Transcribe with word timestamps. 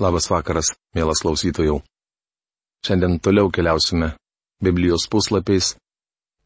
Labas 0.00 0.30
vakaras, 0.32 0.72
mielas 0.96 1.20
klausytojų. 1.20 1.82
Šiandien 2.80 3.18
toliau 3.20 3.50
keliausime 3.52 4.14
Biblijos 4.64 5.04
puslapiais, 5.12 5.74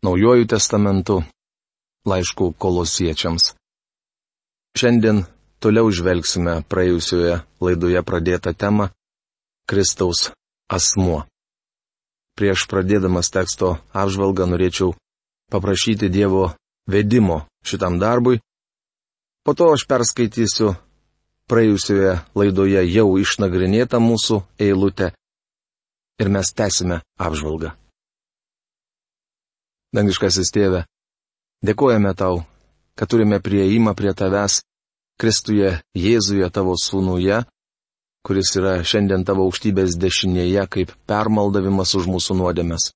Naujojų 0.02 0.48
testamentų, 0.50 1.20
laiškų 2.04 2.48
kolosiečiams. 2.58 3.52
Šiandien 4.74 5.22
toliau 5.62 5.86
žvelgsime 5.94 6.58
praėjusioje 6.66 7.38
laidoje 7.62 8.02
pradėtą 8.02 8.52
temą- 8.58 8.88
Kristaus 9.70 10.32
asmuo. 10.68 11.22
Prieš 12.34 12.66
pradėdamas 12.66 13.30
teksto 13.30 13.78
apžvalgą 13.94 14.50
norėčiau 14.50 14.96
paprašyti 15.54 16.10
Dievo 16.10 16.50
vedimo 16.90 17.46
šitam 17.62 18.02
darbui. 18.02 18.42
Po 19.46 19.54
to 19.54 19.70
aš 19.78 19.86
perskaitysiu 19.86 20.74
praėjusioje 21.50 22.16
laidoje 22.38 22.82
jau 22.88 23.06
išnagrinėtą 23.20 24.00
mūsų 24.00 24.40
eilutę 24.66 25.12
ir 26.20 26.30
mes 26.30 26.52
tęsime 26.56 27.00
apžvalgą. 27.20 27.74
Dangiškasis 29.94 30.50
tėve, 30.54 30.84
dėkojame 31.62 32.14
tau, 32.18 32.42
kad 32.98 33.10
turime 33.10 33.40
prieimą 33.42 33.94
prie 33.94 34.14
tavęs 34.14 34.62
Kristuje 35.20 35.76
Jėzuje 35.94 36.48
tavo 36.50 36.74
sūnuje, 36.74 37.44
kuris 38.26 38.50
yra 38.58 38.80
šiandien 38.82 39.22
tavo 39.28 39.44
aukštybės 39.46 39.94
dešinėje 40.02 40.64
kaip 40.74 40.94
permaldavimas 41.06 41.94
už 41.94 42.08
mūsų 42.10 42.34
nuodėmes. 42.40 42.90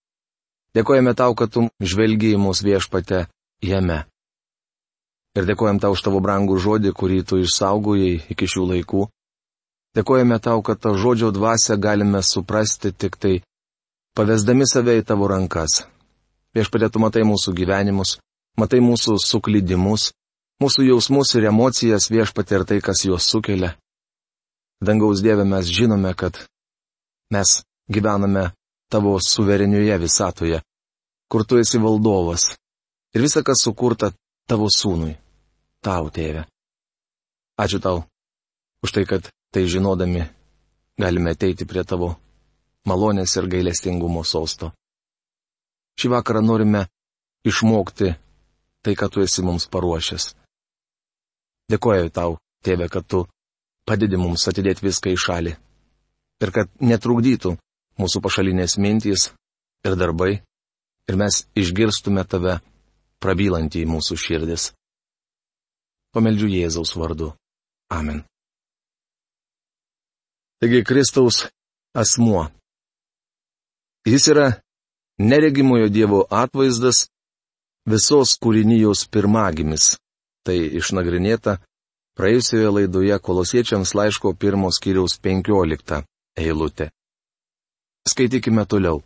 Dėkojame 0.75 1.15
tau, 1.15 1.35
kad 1.39 1.53
tu 1.55 1.69
žvelgiai 1.79 2.39
mūsų 2.41 2.67
viešpate 2.73 3.27
jame. 3.63 4.03
Ir 5.37 5.47
dėkojame 5.49 5.81
tau 5.83 5.93
už 5.93 6.03
tavo 6.07 6.21
brangų 6.25 6.57
žodį, 6.63 6.95
kurį 6.97 7.21
tu 7.29 7.39
išsaugojai 7.43 8.15
iki 8.33 8.49
šių 8.49 8.65
laikų. 8.73 9.05
Dėkojame 9.99 10.39
tau, 10.41 10.63
kad 10.63 10.81
to 10.81 10.95
žodžio 10.97 11.31
dvasę 11.35 11.77
galime 11.77 12.23
suprasti 12.23 12.93
tik 12.93 13.17
tai 13.21 13.35
pavesdami 14.17 14.67
save 14.69 14.99
į 15.01 15.05
tavo 15.07 15.29
rankas. 15.31 15.85
Viešpatė, 16.57 16.89
tu 16.93 17.03
matai 17.03 17.25
mūsų 17.29 17.55
gyvenimus, 17.55 18.17
matai 18.59 18.81
mūsų 18.83 19.19
suklydimus, 19.23 20.13
mūsų 20.63 20.89
jausmus 20.89 21.35
ir 21.39 21.49
emocijas 21.53 22.09
viešpatė 22.11 22.61
ir 22.61 22.65
tai, 22.69 22.79
kas 22.83 23.05
juos 23.07 23.29
sukelia. 23.29 23.75
Dangaus 24.83 25.23
Dieve 25.23 25.45
mes 25.45 25.67
žinome, 25.67 26.15
kad 26.15 26.39
mes 27.35 27.61
gyvename 27.91 28.51
tavo 28.91 29.19
suverenioje 29.21 29.99
visatoje, 29.99 30.63
kur 31.31 31.45
tu 31.45 31.59
esi 31.59 31.79
valdovas. 31.83 32.55
Ir 33.15 33.25
visa, 33.25 33.43
kas 33.43 33.63
sukurta 33.65 34.13
tavo 34.49 34.69
sūnui 34.73 35.15
tau, 35.85 36.09
tėve. 36.11 36.47
Ačiū 37.59 37.81
tau 37.83 38.05
už 38.83 38.95
tai, 38.95 39.05
kad 39.05 39.29
tai 39.53 39.67
žinodami 39.69 40.25
galime 40.99 41.35
ateiti 41.35 41.67
prie 41.69 41.85
tavo 41.85 42.15
malonės 42.89 43.37
ir 43.37 43.49
gailestingumo 43.51 44.25
sosto. 44.25 44.73
Šį 45.99 46.13
vakarą 46.15 46.43
norime 46.45 46.87
išmokti 47.47 48.13
tai, 48.83 48.95
ką 48.95 49.09
tu 49.11 49.23
esi 49.25 49.43
mums 49.43 49.67
paruošęs. 49.71 50.33
Dėkoju 51.69 52.13
tau, 52.15 52.39
tėve, 52.65 52.89
kad 52.89 53.05
tu 53.05 53.25
padedi 53.89 54.17
mums 54.17 54.47
atidėti 54.49 54.87
viską 54.87 55.13
į 55.13 55.19
šalį. 55.25 55.57
Ir 56.39 56.55
kad 56.55 56.71
netrukdytų 56.81 57.57
mūsų 57.99 58.23
pašalinės 58.25 58.79
mintys 58.79 59.33
ir 59.85 59.97
darbai, 59.99 60.39
ir 61.09 61.19
mes 61.19 61.43
išgirstume 61.59 62.23
tave 62.25 62.61
prabylantį 63.23 63.85
į 63.85 63.91
mūsų 63.93 64.17
širdis. 64.25 64.73
Pameldžiu 66.15 66.49
Jėzaus 66.51 66.95
vardu. 66.97 67.33
Amen. 67.93 68.25
Taigi 70.61 70.83
Kristaus 70.85 71.45
asmuo. 71.95 72.49
Jis 74.09 74.29
yra 74.33 74.47
neregimojo 75.19 75.89
Dievo 75.93 76.25
atvaizdas, 76.31 77.07
visos 77.87 78.37
kūrinijos 78.43 79.07
pirmagimis. 79.13 79.97
Tai 80.47 80.57
išnagrinėta 80.81 81.59
praėjusioje 82.19 82.71
laidoje 82.77 83.19
kolosiečiams 83.23 83.95
laiško 83.95 84.33
pirmos 84.35 84.81
kiriaus 84.83 85.19
penkioliktą 85.23 86.03
eilutę. 86.39 86.91
Skaitykime 88.09 88.65
toliau. 88.67 89.03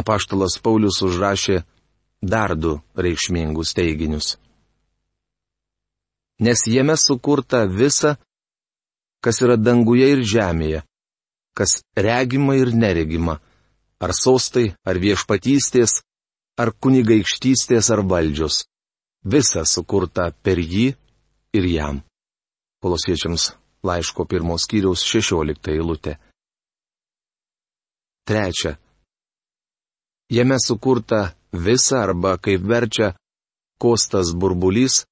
Apaštalas 0.00 0.56
Paulius 0.62 1.02
užrašė 1.04 1.60
dar 2.22 2.56
du 2.56 2.78
reikšmingus 2.96 3.74
teiginius 3.74 4.36
nes 6.40 6.60
jame 6.66 6.96
sukurta 6.96 7.64
visa, 7.64 8.16
kas 9.22 9.42
yra 9.44 9.56
danguje 9.60 10.08
ir 10.14 10.22
žemėje, 10.24 10.80
kas 11.56 11.80
regima 11.96 12.56
ir 12.56 12.72
neregima, 12.72 13.36
ar 14.00 14.12
sostai, 14.16 14.72
ar 14.88 14.96
viešpatystės, 14.96 16.00
ar 16.60 16.72
kunigaikštystės, 16.72 17.92
ar 17.92 18.04
valdžios. 18.08 18.64
Visa 19.20 19.66
sukurta 19.68 20.30
per 20.32 20.56
jį 20.56 20.86
ir 21.52 21.64
jam. 21.68 22.00
Kolosiečiams 22.80 23.50
laiško 23.84 24.24
pirmos 24.24 24.64
kiriaus 24.64 25.04
16 25.04 25.68
eilutė. 25.74 26.16
Trečia. 28.24 28.78
Jame 30.32 30.56
sukurta 30.62 31.34
visa 31.52 32.02
arba, 32.02 32.36
kaip 32.38 32.62
verčia, 32.62 33.14
kostas 33.78 34.32
burbulys, 34.34 35.04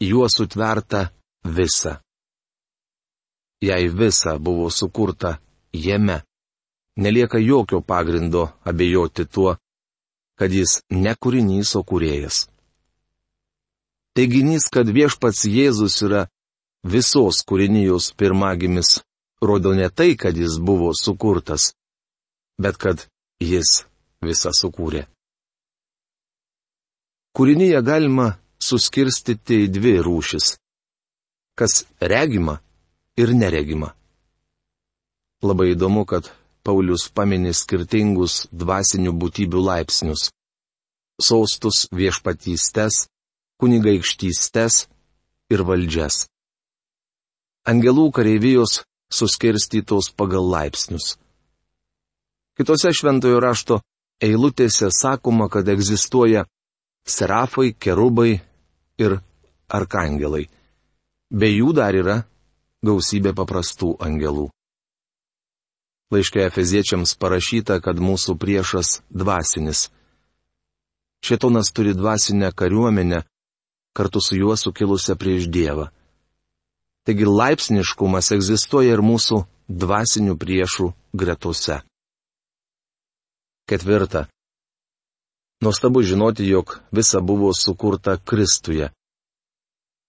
juo 0.00 0.28
sutverta 0.28 1.10
visa. 1.44 2.00
Jei 3.60 3.88
visa 3.88 4.38
buvo 4.38 4.70
sukurta 4.70 5.38
jame, 5.72 6.22
nelieka 6.96 7.38
jokio 7.38 7.80
pagrindo 7.80 8.48
abejoti 8.64 9.24
tuo, 9.24 9.56
kad 10.38 10.52
jis 10.52 10.80
ne 10.90 11.12
kūrinys, 11.12 11.74
o 11.76 11.84
kūrėjas. 11.84 12.48
Teiginys, 14.16 14.70
kad 14.72 14.88
viešpats 14.88 15.44
Jėzus 15.44 16.00
yra 16.06 16.24
visos 16.82 17.44
kūrinijos 17.44 18.14
pirmagimis, 18.16 19.02
rodo 19.44 19.74
ne 19.76 19.90
tai, 19.92 20.16
kad 20.16 20.36
jis 20.36 20.56
buvo 20.58 20.94
sukurtas, 20.96 21.74
bet 22.58 22.80
kad 22.80 23.04
jis 23.40 23.84
visą 24.24 24.52
sukūrė. 24.56 25.04
Kūrinyje 27.30 27.78
galima 27.86 28.32
suskirstyti 28.58 29.60
į 29.64 29.68
dvi 29.70 29.94
rūšis- 30.02 30.56
kas 31.58 31.84
regima 32.00 32.56
ir 33.16 33.30
neregima. 33.34 33.92
Labai 35.42 35.70
įdomu, 35.74 36.02
kad 36.10 36.26
Paulius 36.66 37.06
paminė 37.14 37.54
skirtingus 37.54 38.48
dvasinių 38.50 39.14
būtybių 39.22 39.62
laipsnius- 39.68 40.30
sostus, 41.28 41.86
viešpatystes, 41.92 43.06
kunigaikštystes 43.60 44.86
ir 45.54 45.62
valdžias. 45.62 46.26
Angelų 47.70 48.10
kareivijos 48.12 48.82
suskirstytos 49.12 50.10
pagal 50.16 50.50
laipsnius. 50.50 51.16
Kitose 52.58 52.90
šventojo 52.90 53.38
rašto 53.40 53.80
eilutėse 54.20 54.90
sakoma, 54.90 55.48
kad 55.48 55.68
egzistuoja 55.68 56.44
serafai, 57.06 57.72
kerubai 57.72 58.40
ir 58.98 59.18
arkangelai. 59.68 60.48
Be 61.30 61.48
jų 61.50 61.74
dar 61.76 61.94
yra 61.94 62.16
gausybė 62.84 63.34
paprastų 63.36 63.94
angelų. 64.02 64.48
Laiškė 66.10 66.42
Efeziečiams 66.48 67.14
parašyta, 67.14 67.78
kad 67.78 68.00
mūsų 68.02 68.34
priešas 68.34 68.98
dvasinis. 69.14 69.88
Šetonas 71.22 71.70
turi 71.70 71.94
dvasinę 71.94 72.50
kariuomenę, 72.56 73.22
kartu 73.94 74.18
su 74.20 74.34
juo 74.40 74.56
sukilusią 74.56 75.14
prieš 75.14 75.46
Dievą. 75.46 75.90
Taigi 77.06 77.28
laipsniškumas 77.28 78.32
egzistuoja 78.34 78.96
ir 78.96 79.04
mūsų 79.04 79.44
dvasinių 79.70 80.34
priešų 80.40 80.90
gretose. 81.14 81.80
Ketvirta. 83.70 84.26
Nuostabu 85.60 86.02
žinoti, 86.02 86.46
jog 86.48 86.80
visa 86.92 87.20
buvo 87.20 87.52
sukurta 87.54 88.16
Kristuje. 88.16 88.90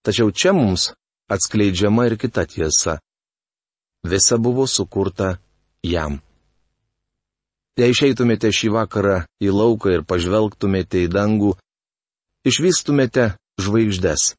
Tačiau 0.06 0.32
čia 0.32 0.54
mums 0.54 0.94
atskleidžiama 1.28 2.06
ir 2.08 2.16
kita 2.18 2.46
tiesa. 2.46 3.00
Visa 4.04 4.38
buvo 4.38 4.68
sukurta 4.68 5.38
jam. 5.84 6.22
Jei 7.80 7.92
išeitumėte 7.92 8.52
šį 8.52 8.70
vakarą 8.76 9.18
į 9.44 9.52
lauką 9.52 9.92
ir 9.96 10.06
pažvelgtumėte 10.08 11.04
į 11.06 11.10
dangų, 11.12 11.52
išvystumėte 12.48 13.34
žvaigždės. 13.60 14.36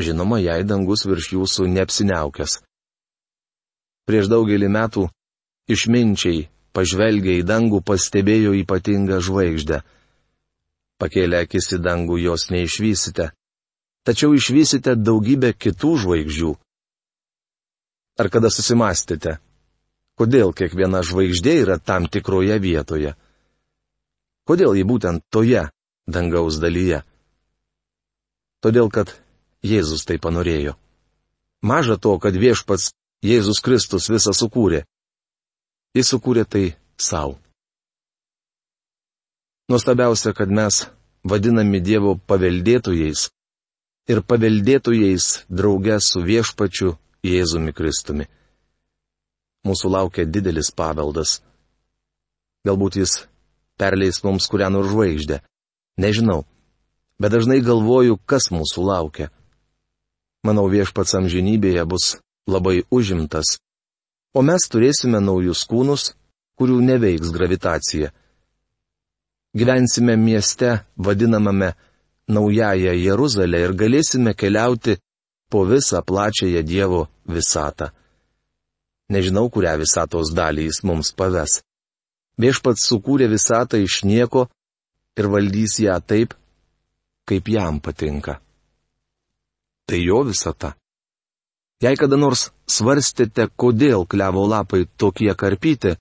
Žinoma, 0.00 0.38
jei 0.40 0.64
dangus 0.64 1.04
virš 1.08 1.32
jūsų 1.36 1.68
neapsiniaukęs. 1.72 2.60
Prieš 4.08 4.28
daugelį 4.32 4.68
metų 4.72 5.06
išminčiai, 5.72 6.46
pažvelgę 6.76 7.38
į 7.40 7.46
dangų, 7.48 7.80
pastebėjo 7.84 8.52
ypatingą 8.62 9.20
žvaigždę. 9.24 9.80
Pakėlę 11.00 11.42
akis 11.44 11.72
į 11.76 11.80
dangų 11.84 12.20
jos 12.24 12.48
neišvysite. 12.50 13.30
Tačiau 14.06 14.36
išvysite 14.36 14.94
daugybę 14.96 15.52
kitų 15.52 15.96
žvaigždžių. 16.04 16.52
Ar 18.16 18.30
kada 18.32 18.48
susimastėte, 18.48 19.36
Kodėl 20.16 20.54
kiekviena 20.56 21.02
žvaigždė 21.04 21.52
yra 21.60 21.76
tam 21.76 22.08
tikroje 22.08 22.56
vietoje? 22.64 23.12
Kodėl 24.48 24.72
ji 24.78 24.84
būtent 24.88 25.24
toje 25.28 25.66
dangaus 26.08 26.56
dalyje? 26.62 27.02
Todėl, 28.64 28.88
kad 28.88 29.12
Jėzus 29.60 30.06
tai 30.08 30.16
panorėjo. 30.16 30.72
Maža 31.60 31.98
to, 32.00 32.16
kad 32.16 32.32
viešpats 32.32 32.94
Jėzus 33.26 33.60
Kristus 33.60 34.08
visą 34.08 34.32
sukūrė. 34.32 34.86
Jis 35.92 36.14
sukūrė 36.14 36.46
tai 36.48 36.64
savo. 36.96 37.36
Nuostabiausia, 39.68 40.32
kad 40.32 40.50
mes 40.50 40.84
vadinami 41.26 41.80
Dievo 41.82 42.12
paveldėtojais 42.30 43.24
ir 44.06 44.20
paveldėtojais 44.22 45.24
drauge 45.50 45.96
su 46.06 46.20
viešpačiu 46.22 46.92
Jėzumi 47.26 47.72
Kristumi. 47.74 48.28
Mūsų 49.66 49.90
laukia 49.90 50.22
didelis 50.22 50.70
paveldas. 50.70 51.40
Galbūt 52.62 53.00
jis 53.00 53.14
perleis 53.74 54.22
mums 54.22 54.46
kurią 54.46 54.68
nors 54.70 54.92
žvaigždę. 54.92 55.40
Nežinau. 55.98 56.44
Bet 57.18 57.34
dažnai 57.34 57.58
galvoju, 57.58 58.20
kas 58.22 58.52
mūsų 58.54 58.84
laukia. 58.86 59.32
Manau, 60.46 60.68
viešpats 60.70 61.16
amžinybėje 61.18 61.82
bus 61.90 62.20
labai 62.46 62.84
užimtas. 62.94 63.56
O 64.30 64.46
mes 64.46 64.68
turėsime 64.70 65.18
naujus 65.18 65.64
kūnus, 65.66 66.12
kurių 66.54 66.78
neveiks 66.86 67.34
gravitacija. 67.34 68.12
Gyvensime 69.56 70.16
mieste 70.16 70.84
vadinamame 70.96 71.72
Naująją 72.28 72.92
Jeruzalę 72.92 73.60
ir 73.64 73.72
galėsime 73.82 74.34
keliauti 74.34 74.96
po 75.48 75.62
visą 75.70 76.02
plačiąją 76.02 76.62
Dievo 76.62 77.06
visatą. 77.36 77.86
Nežinau, 79.08 79.46
kurią 79.54 79.72
visatos 79.84 80.34
dalį 80.38 80.66
jis 80.68 80.82
mums 80.88 81.12
paves. 81.18 81.62
Viešpats 82.42 82.84
sukūrė 82.90 83.30
visatą 83.32 83.80
iš 83.80 84.02
nieko 84.04 84.42
ir 85.16 85.30
valdys 85.32 85.78
ją 85.86 85.96
taip, 86.10 86.34
kaip 87.24 87.48
jam 87.48 87.80
patinka. 87.80 88.40
Tai 89.86 90.00
jo 90.02 90.20
visata. 90.26 90.74
Jei 91.80 91.96
kada 91.96 92.16
nors 92.20 92.50
svarstėte, 92.68 93.48
kodėl 93.56 94.04
klevo 94.04 94.44
lapai 94.52 94.84
tokie 95.00 95.32
karpyti, 95.32 95.96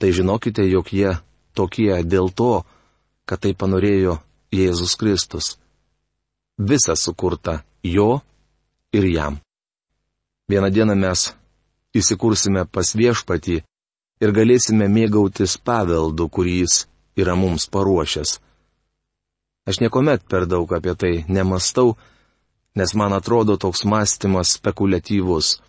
tai 0.00 0.10
žinokite, 0.16 0.64
jog 0.66 0.88
jie 0.90 1.12
tokie 1.54 2.02
dėl 2.04 2.30
to, 2.34 2.64
kad 3.26 3.42
tai 3.42 3.54
panorėjo 3.54 4.18
Jėzus 4.54 4.96
Kristus. 4.98 5.56
Visa 6.58 6.96
sukurta 6.96 7.62
jo 7.82 8.20
ir 8.92 9.06
jam. 9.06 9.38
Vieną 10.50 10.70
dieną 10.74 10.96
mes 10.98 11.30
įsikursime 11.94 12.66
pas 12.66 12.94
viešpatį 12.98 13.60
ir 14.20 14.32
galėsime 14.36 14.88
mėgautis 14.90 15.56
paveldu, 15.56 16.28
kurį 16.28 16.56
jis 16.62 16.84
yra 17.16 17.36
mums 17.38 17.66
paruošęs. 17.70 18.38
Aš 19.70 19.80
niekuomet 19.82 20.26
per 20.26 20.46
daug 20.50 20.72
apie 20.74 20.94
tai 20.98 21.12
nemastau, 21.28 21.94
nes 22.74 22.94
man 22.94 23.12
atrodo 23.12 23.56
toks 23.56 23.84
mąstymas 23.84 24.56
spekuliatyvus. 24.58 25.60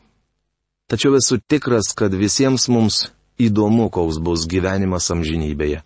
Tačiau 0.90 1.16
esu 1.20 1.38
tikras, 1.40 1.94
kad 1.96 2.14
visiems 2.18 2.68
mums 2.74 3.12
įdomu, 3.48 3.90
koks 3.94 4.20
bus 4.24 4.48
gyvenimas 4.50 5.10
amžinybėje. 5.14 5.82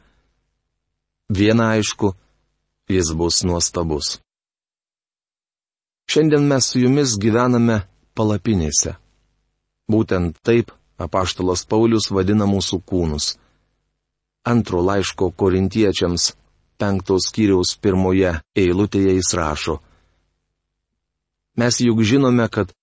Viena 1.29 1.71
aišku, 1.75 2.13
jis 2.89 3.11
bus 3.17 3.41
nuostabus. 3.47 4.19
Šiandien 6.05 6.45
mes 6.45 6.67
su 6.69 6.83
jumis 6.83 7.15
gyvename 7.17 7.81
palapinėse. 8.13 8.93
Būtent 9.89 10.37
taip 10.45 10.71
apaštalas 11.01 11.65
Paulius 11.65 12.11
vadina 12.13 12.45
mūsų 12.49 12.79
kūnus. 12.85 13.35
Antro 14.45 14.83
laiško 14.85 15.31
korintiečiams 15.33 16.33
penktos 16.77 17.31
kiriaus 17.33 17.73
pirmoje 17.81 18.35
eilutėje 18.55 19.15
jis 19.17 19.33
rašo. 19.37 19.79
Mes 21.57 21.79
juk 21.81 22.03
žinome, 22.03 22.45
kad 22.51 22.73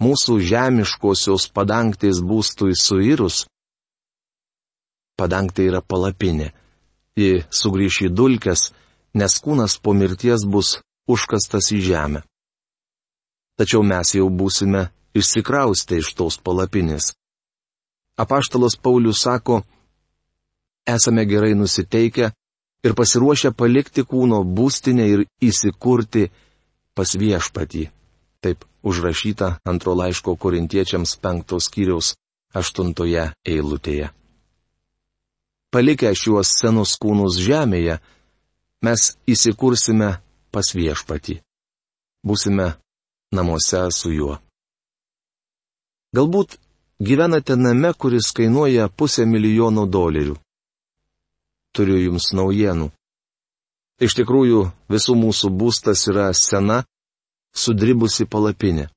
mūsų 0.00 0.38
žemiškosios 0.50 1.48
padangtės 1.52 2.22
būstui 2.24 2.76
suirus. 2.78 3.44
Padangtė 5.20 5.68
yra 5.68 5.82
palapinė. 5.84 6.48
Ji 7.20 7.44
sugrįš 7.52 8.00
į 8.08 8.10
dulkes, 8.16 8.70
nes 9.20 9.36
kūnas 9.44 9.76
po 9.82 9.92
mirties 9.92 10.46
bus 10.48 10.78
užkastas 11.10 11.68
į 11.76 11.82
žemę. 11.90 12.24
Tačiau 13.60 13.84
mes 13.84 14.14
jau 14.16 14.30
būsime 14.32 14.86
išsikraustę 15.12 16.00
iš 16.00 16.14
tos 16.16 16.40
palapinės 16.40 17.12
apaštalas 18.22 18.76
Paulius 18.76 19.22
sako, 19.22 19.62
esame 20.96 21.24
gerai 21.24 21.54
nusiteikę 21.54 22.30
ir 22.84 22.92
pasiruošę 22.98 23.52
palikti 23.60 24.04
kūno 24.10 24.42
būstinę 24.56 25.06
ir 25.14 25.24
įsikurti 25.48 26.28
pas 26.96 27.16
viešpatį. 27.22 27.84
Taip 28.44 28.64
užrašyta 28.88 29.48
antro 29.72 29.96
laiško 30.00 30.36
korintiečiams 30.42 31.16
penktos 31.24 31.68
kiriaus 31.72 32.14
aštuntoje 32.56 33.26
eilutėje. 33.44 34.08
Palikę 35.70 36.10
šiuos 36.18 36.50
senus 36.60 36.96
kūnus 36.98 37.38
žemėje, 37.38 38.00
mes 38.82 39.10
įsikursime 39.30 40.16
pas 40.50 40.72
viešpatį. 40.74 41.40
Būsime 42.26 42.72
namuose 43.32 43.84
su 43.94 44.10
juo. 44.10 44.40
Galbūt 46.16 46.58
Gyvenate 47.00 47.56
name, 47.56 47.92
kuris 47.92 48.28
kainuoja 48.36 48.88
pusę 48.88 49.24
milijono 49.24 49.86
dolerių. 49.88 50.34
Turiu 51.72 51.96
jums 51.96 52.26
naujienų. 52.36 52.90
Iš 54.04 54.16
tikrųjų, 54.18 54.66
visų 54.92 55.14
mūsų 55.16 55.48
būstas 55.62 56.02
yra 56.12 56.26
sena, 56.36 56.82
sudribusi 57.56 58.26
palapinė. 58.28 58.90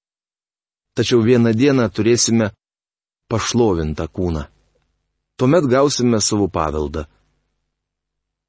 Tačiau 0.99 1.23
vieną 1.23 1.53
dieną 1.55 1.87
turėsime 1.95 2.49
pašlovintą 3.31 4.09
kūną. 4.11 4.43
Tuomet 5.37 5.65
gausime 5.69 6.21
savo 6.21 6.47
paveldą. 6.47 7.05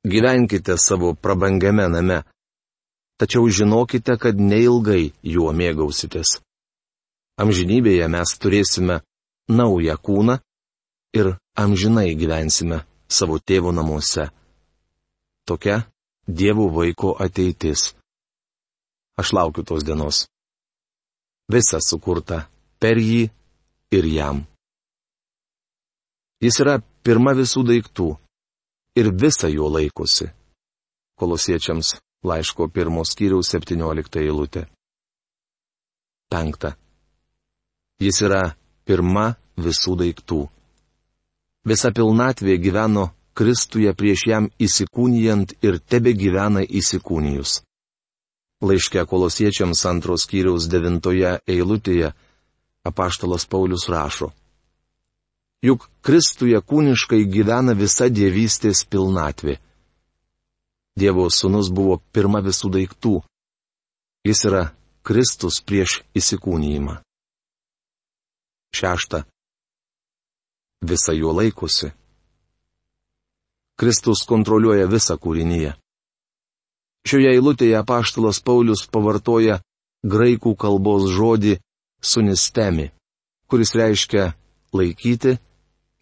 Gyvenkite 0.04 0.76
savo 0.78 1.14
prabangiame 1.14 1.88
name. 1.88 2.18
Tačiau 3.18 3.48
žinokite, 3.48 4.18
kad 4.18 4.36
neilgai 4.36 5.12
juo 5.22 5.52
mėgausitės. 5.54 6.40
Amžinybėje 7.40 8.08
mes 8.10 8.34
turėsime 8.42 9.00
naują 9.48 9.96
kūną 10.06 10.38
ir 11.18 11.34
amžinai 11.64 12.14
gyvensime 12.20 12.82
savo 13.08 13.38
tėvo 13.38 13.72
namuose. 13.72 14.28
Tokia 15.46 15.84
Dievo 16.26 16.70
vaiko 16.72 17.16
ateitis. 17.20 17.92
Aš 19.20 19.32
laukiu 19.36 19.62
tos 19.62 19.84
dienos. 19.84 20.24
Visa 21.52 21.78
sukurta 21.84 22.48
per 22.80 22.96
jį 22.96 23.28
ir 23.92 24.04
jam. 24.08 24.40
Jis 26.44 26.58
yra 26.60 26.74
pirma 27.06 27.32
visų 27.32 27.62
daiktų 27.64 28.10
ir 29.00 29.08
visa 29.16 29.48
jo 29.48 29.70
laikosi. 29.72 30.26
Kolosiečiams 31.16 31.94
laiško 32.26 32.68
pirmos 32.68 33.14
kiriaus 33.16 33.54
17 33.54 34.20
eilutė. 34.20 34.66
Penkta. 36.28 36.74
Jis 38.02 38.20
yra 38.26 38.42
pirma 38.84 39.30
visų 39.56 39.96
daiktų. 40.02 40.40
Visa 41.64 41.94
pilnatvė 41.96 42.58
gyveno 42.60 43.08
Kristuje 43.34 43.90
prieš 43.98 44.28
jam 44.30 44.44
įsikūnijant 44.62 45.56
ir 45.66 45.80
tebe 45.80 46.12
gyvena 46.14 46.60
įsikūnijus. 46.62 47.62
Laiške 48.62 49.02
kolosiečiams 49.10 49.80
antros 49.90 50.28
kiriaus 50.30 50.68
devintoje 50.70 51.32
eilutėje 51.50 52.12
apaštalas 52.86 53.48
Paulius 53.50 53.88
rašo. 53.90 54.30
Juk 55.64 55.86
Kristuje 56.04 56.58
kūniškai 56.60 57.22
gyvena 57.32 57.72
visa 57.72 58.10
dievystės 58.12 58.82
pilnatvė. 58.84 59.56
Dievo 61.00 61.30
sūnus 61.32 61.70
buvo 61.72 61.96
pirma 62.12 62.42
visų 62.44 62.68
daiktų. 62.74 63.14
Jis 64.28 64.44
yra 64.48 64.64
Kristus 65.04 65.62
prieš 65.64 66.02
įsikūnijimą. 66.16 66.98
Šešta. 68.76 69.22
Visa 70.84 71.14
juo 71.16 71.32
laikosi. 71.32 71.94
Kristus 73.80 74.26
kontroliuoja 74.28 74.84
visą 74.90 75.16
kūrinyje. 75.16 75.72
Šioje 77.08 77.32
eilutėje 77.34 77.76
apaštalas 77.80 78.38
Paulius 78.44 78.84
pavartoja 78.88 79.58
graikų 80.04 80.54
kalbos 80.60 81.08
žodį 81.16 81.56
sunistemi, 82.04 82.90
kuris 83.48 83.74
reiškia 83.76 84.30
laikyti, 84.76 85.38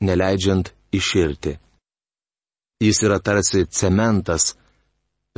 neleidžiant 0.02 0.72
iširti. 0.92 1.56
Jis 2.82 2.98
yra 3.06 3.18
tarsi 3.22 3.66
cementas, 3.70 4.54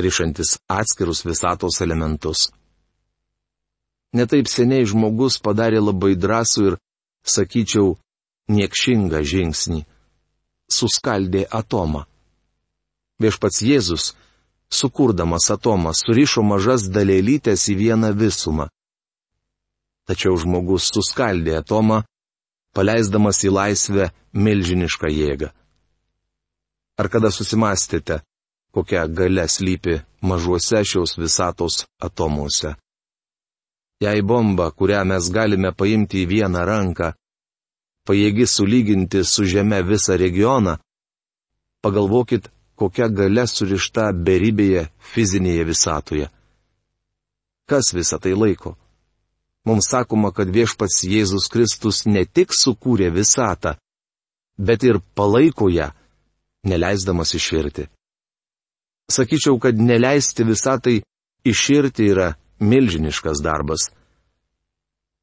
rišantis 0.00 0.56
atskirus 0.68 1.25
visatos 1.28 1.80
elementus. 1.85 2.49
Netaip 4.14 4.49
seniai 4.49 4.87
žmogus 4.87 5.40
padarė 5.42 5.83
labai 5.83 6.14
drąsų 6.16 6.66
ir 6.68 6.76
sakyčiau, 7.35 7.97
niekšingą 8.49 9.21
žingsnį- 9.33 9.80
suskaldė 10.76 11.42
atomą. 11.50 12.04
Viešpats 13.21 13.62
Jėzus, 13.62 14.14
sukurdamas 14.71 15.50
atomą, 15.50 15.92
surišo 15.94 16.42
mažas 16.42 16.88
dalelytės 16.88 17.68
į 17.73 17.75
vieną 17.83 18.11
visumą. 18.14 18.68
Tačiau 20.06 20.37
žmogus 20.37 20.90
suskaldė 20.94 21.59
atomą, 21.62 22.04
paleisdamas 22.75 23.40
į 23.47 23.52
laisvę 23.54 24.11
milžinišką 24.35 25.11
jėgą. 25.14 25.50
Ar 27.00 27.09
kada 27.11 27.31
susimastėte, 27.35 28.21
kokia 28.75 29.07
gale 29.11 29.47
slypi 29.50 30.00
mažuose 30.23 30.83
šios 30.87 31.16
visatos 31.19 31.85
atomuose? 32.02 32.75
Jei 34.02 34.23
bomba, 34.23 34.71
kurią 34.71 35.04
mes 35.07 35.31
galime 35.31 35.71
paimti 35.73 36.23
į 36.25 36.28
vieną 36.35 36.64
ranką, 36.69 37.12
pajėgi 38.07 38.47
sulyginti 38.50 39.23
su 39.25 39.47
žeme 39.49 39.81
visą 39.87 40.19
regioną, 40.21 40.76
pagalvokit, 41.83 42.50
kokia 42.76 43.09
gale 43.09 43.47
surišta 43.47 44.11
beribėje 44.26 44.88
fizinėje 45.14 45.64
visatoje. 45.71 46.31
Kas 47.71 47.95
visą 47.97 48.19
tai 48.21 48.35
laiko? 48.37 48.75
Mums 49.64 49.88
sakoma, 49.88 50.30
kad 50.33 50.50
viešpats 50.52 51.04
Jėzus 51.09 51.49
Kristus 51.49 52.04
ne 52.04 52.26
tik 52.28 52.52
sukūrė 52.52 53.09
visatą, 53.14 53.78
bet 54.61 54.85
ir 54.85 55.00
palaiko 55.16 55.71
ją, 55.73 55.88
neleisdamas 56.68 57.33
iširti. 57.35 57.88
Sakyčiau, 59.12 59.56
kad 59.61 59.80
neleisti 59.80 60.44
visatai 60.44 61.00
iširti 61.44 62.09
yra 62.12 62.35
milžiniškas 62.61 63.40
darbas. 63.44 63.88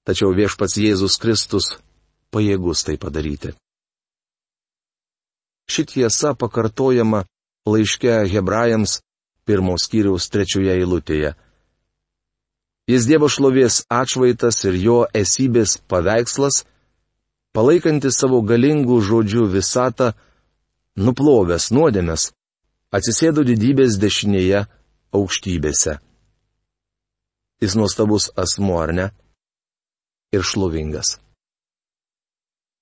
Tačiau 0.05 0.33
viešpats 0.33 0.77
Jėzus 0.81 1.17
Kristus 1.21 1.75
pajėgus 2.33 2.85
tai 2.85 2.97
padaryti. 2.97 3.53
Ši 5.69 5.85
tiesa 5.93 6.33
pakartojama 6.33 7.23
laiške 7.69 8.25
hebrajams 8.33 8.99
pirmos 9.45 9.85
kiriaus 9.91 10.29
trečioje 10.33 10.73
eilutėje. 10.73 11.35
Jis 12.89 13.05
Dievo 13.05 13.29
šlovės 13.29 13.83
atšvaitas 13.91 14.63
ir 14.65 14.77
jo 14.81 14.97
esybės 15.13 15.77
paveikslas, 15.91 16.63
palaikantis 17.53 18.17
savo 18.17 18.41
galingų 18.41 18.97
žodžių 19.05 19.45
visatą, 19.53 20.11
nuplovęs 20.97 21.69
nuodėmės, 21.75 22.31
atsisėdo 22.91 23.45
didybės 23.47 23.99
dešinėje 24.01 24.65
aukštybėse. 25.13 25.99
Jis 27.61 27.77
nuostabus 27.77 28.31
asmuo, 28.35 28.79
ar 28.81 28.93
ne? 28.97 29.07
Ir 30.33 30.41
šlovingas. 30.41 31.19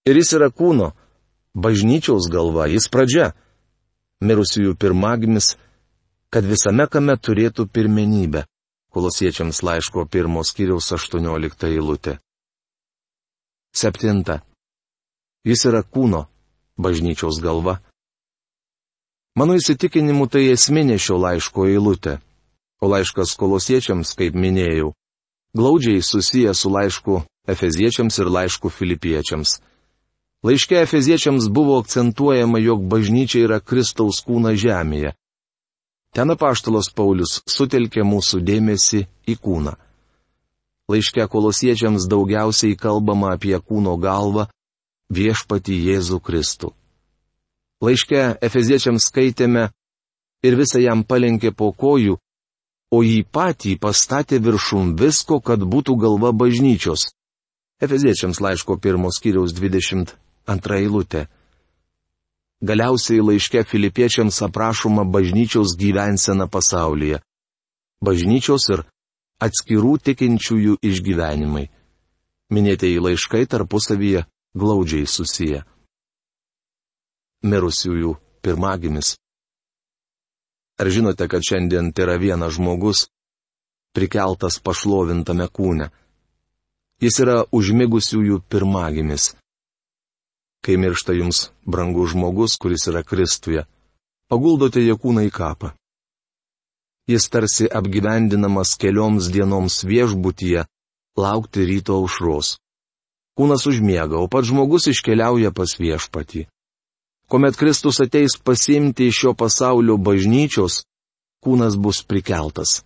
Ir 0.08 0.16
jis 0.16 0.32
yra 0.38 0.48
kūno, 0.50 0.94
bažnyčiaus 1.54 2.30
galva, 2.32 2.70
jis 2.72 2.88
pradžia 2.88 3.34
mirusiųjų 4.24 4.78
pirmagimis, 4.80 5.58
kad 6.32 6.46
visame 6.48 6.86
kame 6.88 7.18
turėtų 7.18 7.68
pirmenybę. 7.68 8.46
Kolosiečiams 8.90 9.62
laiško 9.62 10.06
pirmos 10.10 10.50
kiriaus 10.58 10.88
18 10.92 11.68
eilutė. 11.70 12.18
7. 13.78 14.40
Jis 15.46 15.66
yra 15.70 15.84
kūno, 15.86 16.24
bažnyčiaus 16.74 17.38
galva. 17.44 17.78
Mano 19.38 19.54
įsitikinimu 19.60 20.26
tai 20.28 20.48
esminė 20.56 20.98
šio 20.98 21.20
laiško 21.22 21.68
eilutė, 21.70 22.18
o 22.82 22.90
laiškas 22.90 23.36
kolosiečiams, 23.38 24.16
kaip 24.18 24.34
minėjau, 24.34 24.96
glaudžiai 25.54 26.02
susijęs 26.02 26.66
su 26.66 26.74
laišku 26.74 27.22
Efeziečiams 27.50 28.18
ir 28.22 28.30
laišku 28.30 28.70
Filipiečiams. 28.70 29.60
Laiške 30.46 30.82
Efeziečiams 30.82 31.50
buvo 31.54 31.78
akcentuojama, 31.82 32.60
jog 32.62 32.84
bažnyčia 32.90 33.46
yra 33.46 33.58
Kristaus 33.60 34.22
kūna 34.26 34.54
žemėje. 34.58 35.14
Ten 36.14 36.32
apaštalos 36.34 36.90
Paulius 36.96 37.40
sutelkė 37.46 38.04
mūsų 38.08 38.42
dėmesį 38.46 39.04
į 39.30 39.36
kūną. 39.44 39.76
Laiške 40.90 41.28
kolosiečiams 41.30 42.08
daugiausiai 42.10 42.76
kalbama 42.76 43.36
apie 43.36 43.54
kūno 43.62 43.94
galvą- 44.02 44.48
viešpati 45.18 45.76
Jėzų 45.86 46.18
Kristų. 46.20 46.74
Laiške 47.82 48.40
Efeziečiams 48.42 49.06
skaitėme 49.10 49.70
ir 50.44 50.58
visą 50.58 50.82
jam 50.82 51.04
palenkė 51.04 51.54
po 51.56 51.72
kojų, 51.72 52.18
o 52.92 53.04
jį 53.06 53.22
patį 53.30 53.78
pastatė 53.80 54.40
viršum 54.42 54.96
visko, 54.98 55.40
kad 55.40 55.60
būtų 55.60 55.96
galva 56.02 56.34
bažnyčios. 56.34 57.12
Efeziečiams 57.80 58.42
laiško 58.42 58.80
pirmos 58.82 59.22
kiriaus 59.22 59.54
20 59.54 60.18
Antra 60.50 60.80
eilutė. 60.82 61.28
Galiausiai 62.60 63.22
laiške 63.24 63.64
filipiečiams 63.64 64.42
aprašoma 64.44 65.04
bažnyčiaus 65.08 65.78
gyvensena 65.80 66.48
pasaulyje. 66.52 67.22
Bažnyčios 68.04 68.68
ir 68.76 68.84
atskirų 69.40 69.94
tikinčiųjų 70.04 70.76
išgyvenimai. 70.84 71.70
Minėtieji 72.52 73.00
laiškai 73.00 73.46
tarpusavyje 73.48 74.26
glaudžiai 74.60 75.08
susiję. 75.08 75.64
Mirusiųjų 77.48 78.18
pirmagimis. 78.44 79.16
Ar 80.80 80.92
žinote, 80.92 81.32
kad 81.32 81.40
šiandien 81.40 81.94
tai 81.96 82.04
yra 82.08 82.20
vienas 82.20 82.58
žmogus, 82.60 83.08
prikeltas 83.96 84.60
pašlovintame 84.60 85.48
kūne? 85.48 85.92
Jis 87.00 87.24
yra 87.24 87.44
užmigusiųjų 87.56 88.44
pirmagimis 88.52 89.39
kai 90.66 90.78
miršta 90.78 91.14
jums 91.14 91.50
brangus 91.66 92.12
žmogus, 92.14 92.58
kuris 92.62 92.88
yra 92.92 93.04
Kristuje, 93.04 93.66
paguldote 94.30 94.84
jo 94.84 94.98
kūną 95.00 95.26
į 95.30 95.32
kapą. 95.34 95.74
Jis 97.10 97.26
tarsi 97.34 97.66
apgyvendinamas 97.66 98.76
kelioms 98.78 99.32
dienoms 99.34 99.82
viešbutyje, 99.84 100.66
laukti 101.18 101.66
ryto 101.66 101.98
aušros. 101.98 102.60
Kūnas 103.40 103.66
užmiega, 103.72 104.20
o 104.20 104.28
pats 104.28 104.52
žmogus 104.52 104.90
iškeliauja 104.92 105.50
pas 105.56 105.74
viešpatį. 105.80 106.46
Komet 107.30 107.58
Kristus 107.58 108.02
ateis 108.04 108.36
pasimti 108.44 109.08
iš 109.10 109.24
šio 109.24 109.34
pasaulio 109.38 109.98
bažnyčios, 109.98 110.84
kūnas 111.46 111.78
bus 111.78 112.04
prikeltas. 112.04 112.82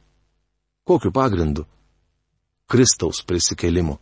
Kokiu 0.87 1.11
pagrindu? 1.15 1.65
Kristaus 2.67 3.23
prisikelimu. 3.27 3.97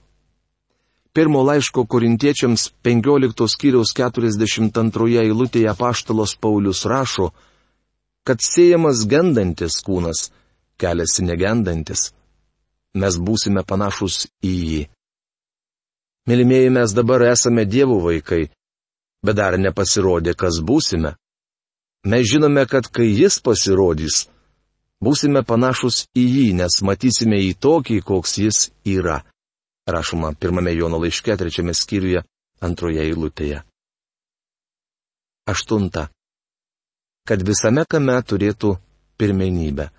Pirmo 1.14 1.44
laiško 1.44 1.86
korintiečiams 1.86 2.70
15 2.84 3.48
skyriaus 3.52 3.90
42 3.98 5.18
eilutėje 5.20 5.74
paštalos 5.76 6.38
Paulius 6.40 6.86
rašo, 6.88 7.34
kad 8.24 8.40
siejamas 8.40 9.04
gendantis 9.12 9.82
kūnas 9.84 10.30
keliasi 10.80 11.26
negendantis. 11.28 12.14
Mes 12.96 13.18
būsime 13.20 13.64
panašus 13.68 14.30
į 14.40 14.54
jį. 14.70 14.82
Mylimieji, 16.32 16.70
mes 16.78 16.96
dabar 16.96 17.26
esame 17.28 17.66
dievų 17.68 17.98
vaikai, 18.06 18.46
bet 19.26 19.36
dar 19.36 19.58
nepasirodė, 19.60 20.32
kas 20.36 20.62
būsime. 20.64 21.18
Mes 22.08 22.24
žinome, 22.32 22.64
kad 22.72 22.88
kai 22.88 23.10
jis 23.10 23.42
pasirodys, 23.44 24.30
būsime 25.04 25.44
panašus 25.44 26.06
į 26.16 26.26
jį, 26.38 26.48
nes 26.64 26.80
matysime 26.88 27.42
į 27.50 27.52
tokį, 27.60 28.00
koks 28.00 28.38
jis 28.46 28.64
yra 28.88 29.20
rašoma 29.88 30.34
pirmame 30.40 30.76
Jono 30.76 30.98
laiške, 30.98 31.36
trečiame 31.38 31.74
skyriuje, 31.74 32.24
antroje 32.62 33.02
eilutėje. 33.04 33.62
Aštunta. 35.50 36.08
Kad 37.28 37.44
visame 37.46 37.86
kame 37.90 38.18
turėtų 38.22 38.76
pirmenybę. 39.18 39.90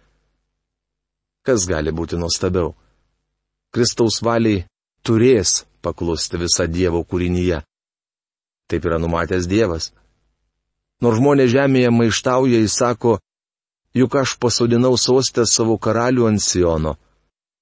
Kas 1.46 1.66
gali 1.66 1.90
būti 1.90 2.18
nuostabiau? 2.18 2.74
Kristaus 3.74 4.20
valiai 4.22 4.64
turės 5.02 5.64
paklusti 5.82 6.38
visą 6.38 6.66
Dievo 6.70 7.02
kūrinyje. 7.02 7.62
Taip 8.70 8.86
yra 8.86 8.98
numatęs 9.02 9.48
Dievas. 9.50 9.90
Nors 11.02 11.18
žmonės 11.18 11.50
žemėje 11.50 11.90
maištauja, 11.90 12.60
jis 12.62 12.76
sako, 12.78 13.16
juk 13.94 14.14
aš 14.14 14.36
pasodinau 14.38 14.94
sostę 14.98 15.46
savo 15.46 15.78
karalių 15.78 16.28
ant 16.30 16.42
Siono 16.42 16.94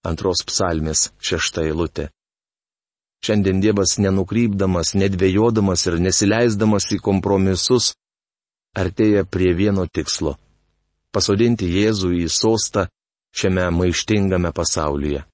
Antros 0.06 0.40
psalmės 0.48 1.10
šešta 1.20 1.66
eilutė. 1.68 2.08
Šiandien 3.20 3.60
Dievas 3.60 3.98
nenukrypdamas, 4.00 4.94
nedvėjodamas 4.96 5.84
ir 5.90 5.98
nesileisdamas 6.00 6.86
į 6.96 7.00
kompromisus, 7.04 7.92
artėja 8.72 9.26
prie 9.28 9.52
vieno 9.52 9.84
tikslo- 9.86 10.38
pasodinti 11.14 11.68
Jėzų 11.68 12.14
į 12.16 12.28
sostą 12.32 12.86
šiame 13.36 13.68
maištingame 13.76 14.52
pasaulyje. 14.56 15.24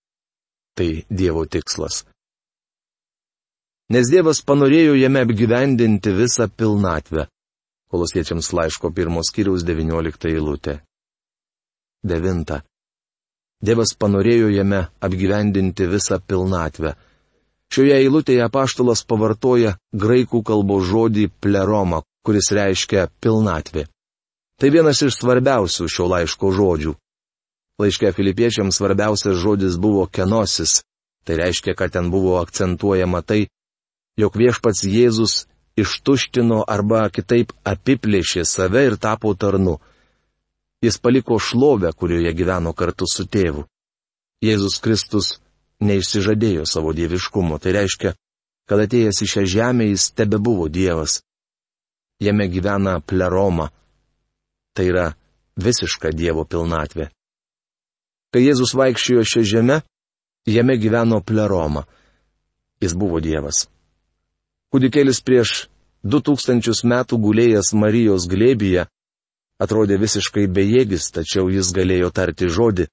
Tai 0.75 0.91
Dievo 1.09 1.47
tikslas. 1.47 2.05
Nes 3.89 4.11
Dievas 4.11 4.43
panorėjo 4.43 4.99
jame 4.99 5.23
apgyvendinti 5.23 6.11
visą 6.11 6.49
pilnatvę. 6.51 7.29
Kolosiečiams 7.87 8.51
laiško 8.53 8.91
pirmos 8.91 9.31
kiriaus 9.31 9.63
19 9.63 10.27
eilutė. 10.27 10.81
9. 12.03 12.63
Dievas 13.65 13.95
panorėjo 13.97 14.51
jame 14.53 14.87
apgyvendinti 15.01 15.87
visą 15.89 16.19
pilnatvę. 16.21 16.95
Šioje 17.73 17.97
eilutėje 18.03 18.45
apaštalas 18.45 19.03
pavartoja 19.09 19.77
graikų 19.93 20.43
kalbos 20.47 20.87
žodį 20.91 21.31
pleroma, 21.41 22.03
kuris 22.23 22.53
reiškia 22.55 23.09
pilnatvė. 23.21 23.87
Tai 24.61 24.71
vienas 24.73 25.03
iš 25.03 25.19
svarbiausių 25.21 25.89
šio 25.93 26.07
laiško 26.13 26.53
žodžių. 26.59 26.95
Laiške 27.81 28.13
filipiečiams 28.17 28.79
svarbiausias 28.79 29.37
žodis 29.41 29.77
buvo 29.77 30.07
kenosis. 30.07 30.83
Tai 31.27 31.37
reiškia, 31.43 31.75
kad 31.75 31.93
ten 31.93 32.09
buvo 32.11 32.39
akcentuojama 32.39 33.21
tai, 33.27 33.49
jog 34.17 34.37
viešpats 34.39 34.85
Jėzus 34.87 35.45
ištuštino 35.77 36.63
arba 36.65 37.09
kitaip 37.13 37.53
apiplėšė 37.67 38.47
save 38.49 38.87
ir 38.89 38.97
tapo 38.97 39.35
tarnu. 39.35 39.81
Jis 40.85 40.99
paliko 40.99 41.39
šlovę, 41.39 41.93
kurioje 41.93 42.33
gyveno 42.37 42.73
kartu 42.77 43.09
su 43.09 43.25
tėvu. 43.25 43.65
Jėzus 44.45 44.77
Kristus 44.85 45.39
neišsižadėjo 45.81 46.67
savo 46.69 46.93
dieviškumo, 46.97 47.59
tai 47.59 47.73
reiškia, 47.77 48.13
kad 48.69 48.83
atėjęs 48.85 49.23
į 49.25 49.29
šią 49.33 49.45
žemę 49.55 49.89
jis 49.89 50.11
tebe 50.13 50.39
buvo 50.39 50.69
Dievas. 50.69 51.23
Jame 52.21 52.49
gyvena 52.49 53.01
pleroma. 53.01 53.71
Tai 54.77 54.85
yra 54.85 55.07
visiška 55.57 56.13
Dievo 56.13 56.45
pilnatvė. 56.45 57.09
Kai 58.33 58.43
Jėzus 58.45 58.75
vaikščiojo 58.77 59.25
šią 59.25 59.43
žemę, 59.53 59.81
jame 60.49 60.77
gyveno 60.77 61.23
pleroma. 61.25 61.87
Jis 62.81 62.93
buvo 62.93 63.21
Dievas. 63.25 63.65
Kūdikėlis 64.73 65.23
prieš 65.25 65.69
2000 66.05 66.85
metų 66.85 67.17
gulėjęs 67.23 67.73
Marijos 67.73 68.27
glėbyje 68.29 68.85
atrodė 69.63 69.99
visiškai 70.01 70.47
bejėgis, 70.53 71.11
tačiau 71.15 71.49
jis 71.53 71.73
galėjo 71.77 72.11
tarti 72.15 72.49
žodį 72.53 72.87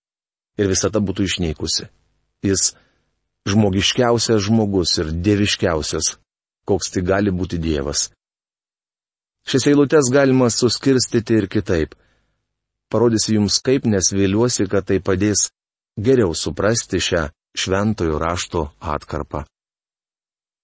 ir 0.59 0.69
visata 0.71 1.01
būtų 1.03 1.27
išnykusi. 1.27 1.89
Jis 2.43 2.73
žmogiškiausias 3.49 4.43
žmogus 4.47 4.97
ir 5.01 5.11
dieviškiausias, 5.25 6.17
koks 6.67 6.93
tai 6.93 7.03
gali 7.03 7.31
būti 7.31 7.59
Dievas. 7.59 8.09
Šias 9.43 9.67
eilutes 9.67 10.11
galima 10.11 10.47
suskirstyti 10.49 11.41
ir 11.41 11.49
kitaip. 11.51 11.95
Parodysiu 12.91 13.39
jums 13.41 13.59
kaip, 13.65 13.87
nes 13.89 14.13
vėliuosi, 14.13 14.69
kad 14.71 14.87
tai 14.87 15.01
padės 15.03 15.49
geriau 15.99 16.31
suprasti 16.37 17.01
šią 17.03 17.25
šventojo 17.57 18.19
rašto 18.21 18.69
atkarpą. 18.79 19.43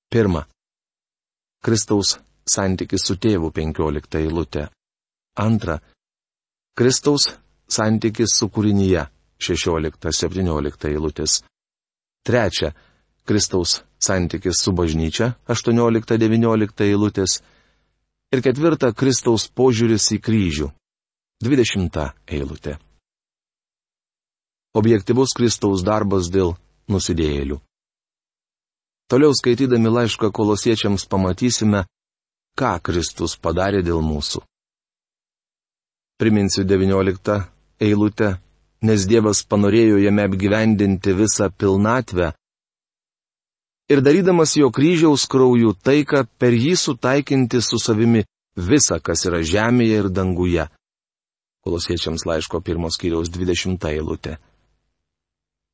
Pirma. 0.09 0.45
Kristaus 1.61 2.15
santykis 2.47 3.03
su 3.05 3.17
tėvu 3.19 3.51
15 3.53 4.21
eilutė. 4.21 4.69
Antra. 5.37 5.79
Kristaus 6.77 7.29
santykis 7.69 8.33
su 8.39 8.49
kūrinyje 8.49 9.05
16-17 9.39 10.89
eilutės. 10.89 11.43
Trečia. 12.25 12.73
Kristaus 13.27 13.83
santykis 14.01 14.63
su 14.63 14.73
bažnyčia 14.73 15.35
18-19 15.47 16.85
eilutės. 16.87 17.39
Ir 18.33 18.41
ketvirta. 18.45 18.93
Kristaus 18.93 19.49
požiūris 19.51 20.09
į 20.15 20.19
kryžių 20.25 20.69
20 21.45 21.99
eilutė. 22.27 22.79
Objektivus 24.75 25.33
Kristaus 25.37 25.81
darbas 25.85 26.29
dėl 26.29 26.53
nusidėjėlių. 26.89 27.57
Toliau 29.09 29.33
skaitydami 29.33 29.89
laišką 29.89 30.29
kolosiečiams 30.29 31.07
pamatysime, 31.09 31.87
ką 32.53 32.75
Kristus 32.85 33.33
padarė 33.41 33.81
dėl 33.81 34.03
mūsų. 34.05 34.43
Priminsiu 36.19 36.65
19 36.67 37.35
eilutę, 37.79 38.33
nes 38.83 39.05
Dievas 39.07 39.45
panorėjo 39.47 40.01
jame 40.03 40.25
apgyvendinti 40.27 41.15
visą 41.15 41.47
pilnatvę 41.51 42.33
ir 43.89 44.01
darydamas 44.05 44.53
jo 44.59 44.69
kryžiaus 44.71 45.25
kraujų 45.31 45.73
taiką 45.83 46.25
per 46.39 46.53
jį 46.53 46.75
sutaikinti 46.77 47.61
su 47.65 47.79
savimi 47.81 48.25
visą, 48.55 48.99
kas 49.01 49.25
yra 49.25 49.41
žemėje 49.41 50.03
ir 50.03 50.09
danguje. 50.13 50.67
Kolosiečiams 51.65 52.25
laiško 52.29 52.61
pirmos 52.61 52.99
kiriaus 53.01 53.31
20 53.33 53.89
eilutė. 53.89 54.37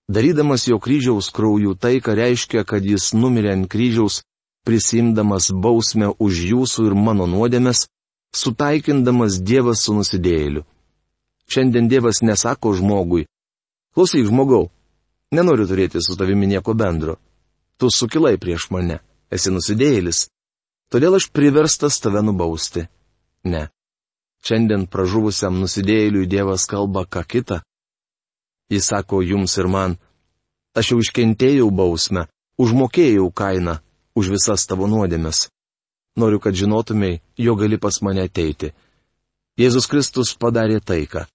Darydamas 0.09 0.67
jo 0.69 0.79
kryžiaus 0.79 1.31
kraujų 1.33 1.75
taiką 1.81 2.15
reiškia, 2.15 2.63
kad 2.63 2.85
jis 2.85 3.11
numirė 3.17 3.55
ant 3.57 3.69
kryžiaus, 3.69 4.21
prisimdamas 4.65 5.49
bausmę 5.51 6.13
už 6.19 6.41
jūsų 6.51 6.87
ir 6.89 6.95
mano 6.97 7.27
nuodėmės, 7.29 7.87
sutaikindamas 8.35 9.39
Dievas 9.41 9.83
su 9.85 9.95
nusidėjėliu. 9.95 10.63
Šiandien 11.51 11.87
Dievas 11.89 12.21
nesako 12.25 12.73
žmogui, 12.75 13.27
klausyk 13.93 14.25
žmogau, 14.27 14.69
nenoriu 15.31 15.67
turėti 15.69 16.01
su 16.01 16.17
tavimi 16.17 16.49
nieko 16.49 16.73
bendro. 16.73 17.19
Tu 17.77 17.91
sukilai 17.91 18.37
prieš 18.41 18.69
mane, 18.73 18.99
esi 19.29 19.51
nusidėjėlis, 19.53 20.25
todėl 20.91 21.17
aš 21.19 21.29
priverstas 21.35 21.99
tave 22.01 22.23
nubausti. 22.25 22.87
Ne. 23.45 23.67
Šiandien 24.45 24.85
pražuvusiam 24.91 25.57
nusidėjėliui 25.61 26.29
Dievas 26.29 26.67
kalba 26.69 27.05
ką 27.05 27.25
kitą. 27.25 27.61
Jis 28.69 28.89
sako 28.89 29.21
jums 29.21 29.57
ir 29.61 29.69
man, 29.69 29.97
aš 30.77 30.93
jau 30.93 31.01
iškentėjau 31.01 31.69
bausmę, 31.69 32.25
užmokėjau 32.61 33.29
kainą 33.33 33.79
už 34.17 34.31
visas 34.33 34.65
tavo 34.65 34.87
nuodėmes. 34.89 35.47
Noriu, 36.15 36.39
kad 36.39 36.55
žinotumai, 36.55 37.19
jo 37.37 37.55
gali 37.59 37.77
pas 37.77 38.01
mane 38.01 38.23
ateiti. 38.23 38.71
Jėzus 39.59 39.87
Kristus 39.91 40.35
padarė 40.39 40.79
taiką. 40.79 41.25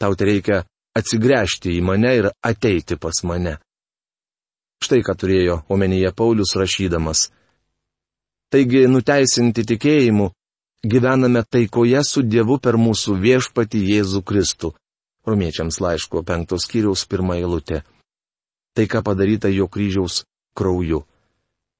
Tau 0.00 0.14
tai 0.16 0.28
reikia 0.28 0.58
atsigręžti 0.96 1.72
į 1.78 1.84
mane 1.84 2.12
ir 2.16 2.30
ateiti 2.44 2.96
pas 3.00 3.22
mane. 3.24 3.56
Štai 4.84 5.00
ką 5.02 5.14
turėjo 5.18 5.62
omenyje 5.72 6.12
Paulius 6.14 6.54
rašydamas. 6.56 7.28
Taigi, 8.52 8.86
nuteisinti 8.88 9.64
tikėjimu, 9.68 10.30
gyvename 10.84 11.42
taikoje 11.44 12.04
su 12.06 12.22
Dievu 12.22 12.60
per 12.62 12.78
mūsų 12.80 13.16
viešpati 13.24 13.80
Jėzų 13.90 14.22
Kristų. 14.24 14.72
Romiečiams 15.28 15.80
laiško 15.84 16.22
penktos 16.24 16.64
kiriaus 16.70 17.04
pirmą 17.10 17.36
eilutę. 17.40 17.82
Tai, 18.72 18.84
ką 18.86 19.02
padaryta 19.04 19.50
jo 19.52 19.66
kryžiaus 19.68 20.22
krauju. 20.56 21.02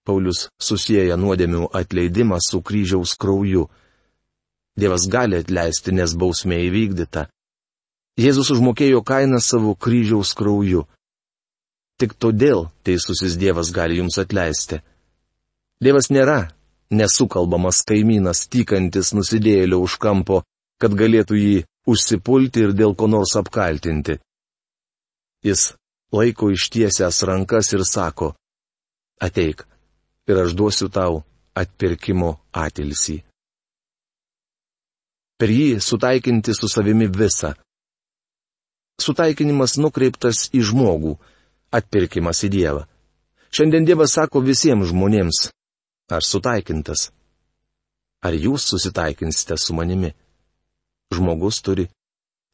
Paulius 0.08 0.46
susijęja 0.56 1.16
nuodėmių 1.20 1.68
atleidimą 1.80 2.38
su 2.40 2.62
kryžiaus 2.64 3.12
krauju. 3.20 3.66
Dievas 4.78 5.04
gali 5.12 5.36
atleisti, 5.42 5.92
nes 5.92 6.14
bausmė 6.16 6.62
įvykdyta. 6.68 7.26
Jėzus 8.18 8.48
užmokėjo 8.54 9.02
kainą 9.04 9.40
savo 9.44 9.74
kryžiaus 9.74 10.32
krauju. 10.38 10.86
Tik 12.00 12.14
todėl 12.22 12.68
teisusis 12.86 13.36
Dievas 13.36 13.72
gali 13.74 13.98
jums 14.00 14.16
atleisti. 14.22 14.80
Dievas 15.82 16.08
nėra 16.14 16.40
nesukalbamas 16.90 17.82
kaimynas, 17.86 18.46
tykantis 18.48 19.12
nusidėlio 19.14 19.82
už 19.84 19.98
kampo, 20.02 20.42
kad 20.80 20.94
galėtų 20.94 21.38
jį 21.38 21.56
užsipulti 21.90 22.64
ir 22.64 22.74
dėl 22.80 22.94
ko 22.98 23.10
nors 23.10 23.36
apkaltinti. 23.36 24.18
Jis 25.44 25.74
laiko 26.14 26.50
ištiesęs 26.54 27.22
rankas 27.28 27.74
ir 27.76 27.84
sako, 27.84 28.32
ateik, 29.20 29.66
ir 30.28 30.42
aš 30.42 30.54
duosiu 30.58 30.88
tau 30.92 31.22
atpirkimo 31.58 32.36
atilsį. 32.52 33.18
Per 35.38 35.50
jį 35.54 35.78
sutaikinti 35.82 36.54
su 36.54 36.68
savimi 36.70 37.06
visą. 37.08 37.54
Sutaikinimas 38.98 39.76
nukreiptas 39.78 40.48
į 40.50 40.64
žmogų, 40.70 41.14
atpirkimas 41.70 42.42
į 42.46 42.50
Dievą. 42.56 42.86
Šiandien 43.54 43.86
Dievas 43.86 44.16
sako 44.18 44.42
visiems 44.42 44.90
žmonėms, 44.90 45.44
ar 46.10 46.26
sutaikintas. 46.26 47.10
Ar 48.26 48.34
jūs 48.34 48.66
susitaikinsite 48.66 49.56
su 49.56 49.76
manimi? 49.78 50.10
žmogus 51.14 51.62
turi 51.62 51.88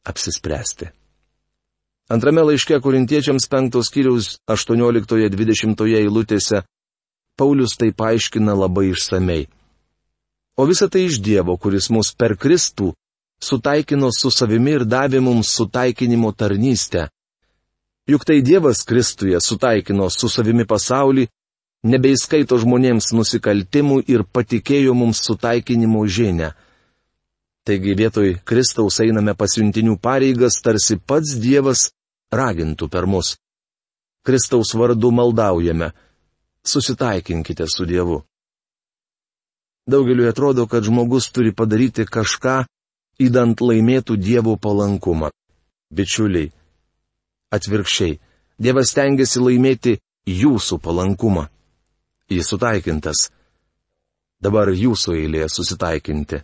apsispręsti. 0.05 0.87
Antrame 2.09 2.43
laiške 2.45 2.77
korintiečiams 2.85 3.47
penktos 3.49 3.89
kiriaus 3.93 4.37
18-20 4.51 5.87
eilutėse 5.99 6.61
Paulius 7.37 7.75
tai 7.79 7.91
paaiškina 7.91 8.53
labai 8.55 8.89
išsamei. 8.93 9.47
O 10.57 10.65
visa 10.65 10.87
tai 10.87 11.05
iš 11.09 11.19
Dievo, 11.19 11.57
kuris 11.57 11.89
mus 11.91 12.13
per 12.15 12.37
Kristų 12.39 12.93
sutaikino 13.43 14.09
su 14.19 14.31
savimi 14.31 14.71
ir 14.77 14.85
davė 14.85 15.19
mums 15.19 15.51
sutaikinimo 15.57 16.31
tarnystę. 16.31 17.09
Juk 18.07 18.23
tai 18.25 18.41
Dievas 18.41 18.83
Kristuje 18.85 19.39
sutaikino 19.41 20.09
su 20.09 20.29
savimi 20.29 20.65
pasaulį, 20.65 21.27
nebeįskaito 21.85 22.57
žmonėms 22.61 23.11
nusikaltimų 23.17 24.03
ir 24.07 24.23
patikėjo 24.23 24.93
mums 24.93 25.21
sutaikinimo 25.25 26.05
žinę. 26.07 26.53
Taigi 27.65 27.95
vietoj 27.97 28.35
Kristaus 28.45 28.99
einame 29.01 29.33
pasiuntinių 29.33 29.97
pareigas, 29.97 30.61
tarsi 30.61 30.99
pats 31.01 31.33
Dievas 31.41 31.89
ragintų 32.31 32.89
per 32.93 33.07
mus. 33.09 33.35
Kristaus 34.25 34.73
vardu 34.77 35.11
maldaujame. 35.11 35.91
Susitaikinkite 36.65 37.65
su 37.67 37.85
Dievu. 37.85 38.23
Daugeliu 39.87 40.29
atrodo, 40.29 40.67
kad 40.67 40.83
žmogus 40.83 41.29
turi 41.31 41.53
padaryti 41.53 42.05
kažką, 42.09 42.63
įdant 43.21 43.61
laimėtų 43.61 44.17
Dievo 44.17 44.55
palankumą. 44.57 45.29
Bičiuliai, 45.93 46.49
atvirkščiai, 47.53 48.17
Dievas 48.57 48.93
tengiasi 48.97 49.39
laimėti 49.43 49.99
jūsų 50.25 50.79
palankumą. 50.81 51.47
jis 52.29 52.47
sutaikintas. 52.49 53.29
Dabar 54.41 54.71
jūsų 54.73 55.13
eilė 55.19 55.45
susitaikinti. 55.49 56.39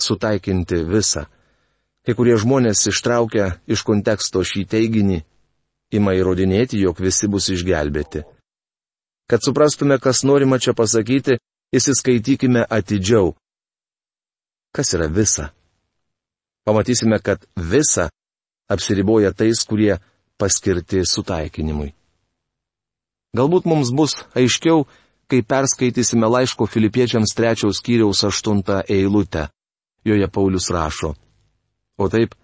Sutaikinti 0.00 0.78
visą. 0.88 1.26
Kai 2.06 2.14
kurie 2.14 2.36
žmonės 2.40 2.86
ištraukia 2.88 3.58
iš 3.66 3.82
konteksto 3.82 4.40
šį 4.44 4.64
teiginį, 4.72 5.18
ima 5.92 6.14
įrodinėti, 6.16 6.80
jog 6.80 7.00
visi 7.04 7.28
bus 7.28 7.50
išgelbėti. 7.52 8.24
Kad 9.26 9.40
suprastume, 9.44 9.98
kas 9.98 10.22
norima 10.22 10.58
čia 10.58 10.74
pasakyti, 10.74 11.38
įsiskaitykime 11.74 12.62
atidžiau. 12.70 13.34
Kas 14.74 14.94
yra 14.94 15.08
visa? 15.10 15.50
Pamatysime, 16.66 17.18
kad 17.18 17.46
visa 17.56 18.08
apsiriboja 18.70 19.32
tais, 19.32 19.62
kurie 19.66 19.98
paskirti 20.38 21.02
sutaikinimui. 21.06 21.92
Galbūt 23.36 23.66
mums 23.68 23.92
bus 23.92 24.14
aiškiau, 24.38 24.86
kai 25.30 25.42
perskaitysime 25.42 26.28
laiško 26.30 26.66
filipiečiams 26.70 27.34
trečiaus 27.36 27.80
skyriaus 27.82 28.24
aštuntą 28.24 28.82
eilutę. 28.88 29.48
Joje 30.06 30.28
Paulius 30.30 30.70
rašo. 30.70 31.14
O 31.98 32.06
taip, 32.08 32.36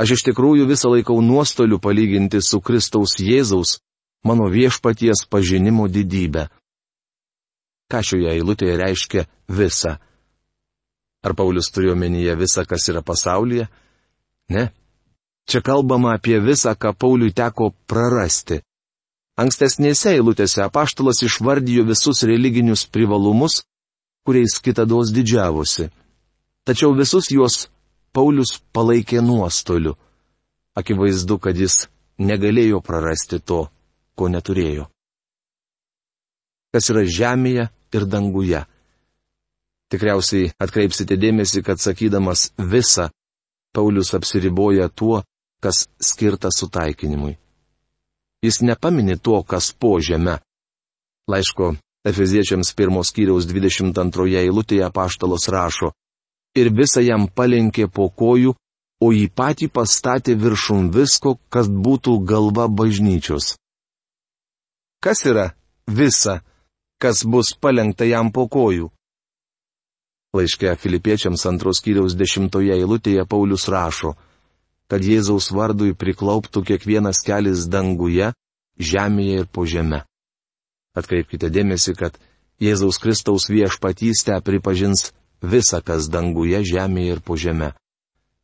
aš 0.00 0.18
iš 0.18 0.24
tikrųjų 0.28 0.66
visą 0.68 0.90
laikau 0.92 1.20
nuostoliu 1.24 1.78
palyginti 1.80 2.42
su 2.44 2.60
Kristaus 2.60 3.16
Jėzaus, 3.16 3.78
mano 4.22 4.48
viešpaties 4.48 5.26
pažinimo 5.30 5.88
didybę. 5.88 6.48
Ką 7.90 8.02
šioje 8.06 8.30
eilutėje 8.36 8.76
reiškia 8.78 9.26
visa? 9.48 9.98
Ar 11.24 11.34
Paulius 11.36 11.68
turi 11.74 11.90
omenyje 11.92 12.36
visą, 12.38 12.64
kas 12.64 12.88
yra 12.88 13.02
pasaulyje? 13.02 13.66
Ne. 14.54 14.70
Čia 15.50 15.60
kalbama 15.60 16.14
apie 16.14 16.38
visą, 16.40 16.72
ką 16.78 16.94
Pauliui 16.94 17.34
teko 17.34 17.72
prarasti. 17.90 18.60
Ankstesnėse 19.40 20.14
eilutėse 20.14 20.62
apaštalas 20.62 21.22
išvardijo 21.24 21.86
visus 21.88 22.22
religinius 22.28 22.84
privalumus, 22.86 23.62
kuriais 24.24 24.60
kitados 24.62 25.12
didžiavosi. 25.16 25.88
Tačiau 26.68 26.92
visus 26.94 27.30
juos 27.32 27.68
Paulius 28.12 28.58
palaikė 28.74 29.22
nuostoliu. 29.24 29.96
Akivaizdu, 30.76 31.38
kad 31.38 31.56
jis 31.56 31.88
negalėjo 32.20 32.80
prarasti 32.84 33.40
to, 33.40 33.68
ko 34.18 34.28
neturėjo. 34.32 34.88
Kas 36.70 36.90
yra 36.92 37.02
žemėje 37.04 37.68
ir 37.94 38.06
danguje. 38.06 38.62
Tikriausiai 39.90 40.52
atkreipsite 40.62 41.18
dėmesį, 41.18 41.64
kad 41.66 41.82
sakydamas 41.82 42.52
visą, 42.58 43.08
Paulius 43.74 44.14
apsiriboja 44.14 44.88
tuo, 44.88 45.22
kas 45.62 45.86
skirta 46.02 46.50
sutaikinimui. 46.54 47.36
Jis 48.42 48.62
nepamini 48.62 49.18
to, 49.18 49.42
kas 49.42 49.72
po 49.74 49.98
žemę. 50.00 50.38
Laiško 51.30 51.74
Efeziečiams 52.00 52.72
pirmos 52.72 53.10
kiriaus 53.12 53.44
22 53.44 54.38
eilutėje 54.40 54.86
paštalos 54.94 55.50
rašo, 55.52 55.90
ir 56.56 56.70
visą 56.72 57.02
jam 57.04 57.26
palenkė 57.28 57.90
po 57.92 58.08
kojų, 58.08 58.54
o 59.04 59.08
jį 59.12 59.26
patį 59.36 59.68
pastatė 59.68 60.36
viršum 60.40 60.88
visko, 60.94 61.36
kas 61.52 61.68
būtų 61.68 62.16
galva 62.24 62.68
bažnyčios. 62.68 63.59
Kas 65.00 65.24
yra 65.24 65.50
visa, 65.88 66.40
kas 67.00 67.24
bus 67.24 67.54
palengta 67.56 68.04
jam 68.04 68.28
po 68.32 68.44
kojų? 68.52 68.90
Laiške 70.36 70.74
Filipiečiams 70.76 71.46
antros 71.48 71.80
kiriaus 71.82 72.14
dešimtoje 72.14 72.76
eilutėje 72.76 73.24
Paulius 73.26 73.64
rašo, 73.72 74.12
kad 74.92 75.02
Jėzaus 75.02 75.48
vardui 75.56 75.96
priklauptų 75.96 76.62
kiekvienas 76.68 77.22
kelias 77.24 77.64
danguje, 77.72 78.30
žemėje 78.78 79.40
ir 79.40 79.48
po 79.48 79.64
žemę. 79.64 80.04
Atkreipkite 80.94 81.48
dėmesį, 81.48 81.96
kad 81.96 82.20
Jėzaus 82.60 83.00
Kristaus 83.00 83.48
viešpatystę 83.48 84.36
pripažins 84.44 85.14
visa, 85.40 85.80
kas 85.80 86.12
danguje, 86.12 86.60
žemėje 86.60 87.16
ir 87.16 87.24
po 87.24 87.40
žemę. 87.40 87.72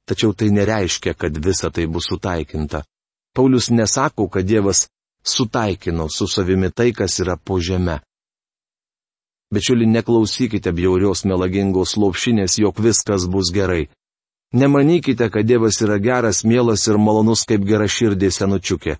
Tačiau 0.08 0.32
tai 0.32 0.48
nereiškia, 0.54 1.12
kad 1.12 1.36
visa 1.36 1.68
tai 1.70 1.84
bus 1.86 2.08
sutaikinta. 2.08 2.86
Paulius 3.36 3.68
nesako, 3.68 4.30
kad 4.32 4.46
Dievas 4.48 4.86
sutaikino 5.28 6.08
su 6.08 6.26
savimi 6.26 6.70
tai, 6.70 6.92
kas 6.92 7.20
yra 7.20 7.36
po 7.36 7.58
žemę. 7.60 8.00
Bičiuli, 9.54 9.86
neklausykite 9.86 10.72
bjaurios 10.72 11.24
melagingos 11.24 11.94
lopšinės, 11.96 12.58
jog 12.58 12.80
viskas 12.82 13.28
bus 13.30 13.52
gerai. 13.54 13.86
Nemanykite, 14.52 15.30
kad 15.30 15.46
Dievas 15.46 15.78
yra 15.82 15.98
geras, 16.02 16.44
mielas 16.44 16.86
ir 16.88 16.98
malonus 16.98 17.44
kaip 17.46 17.62
gera 17.66 17.86
širdė 17.86 18.30
senučiukė. 18.30 18.96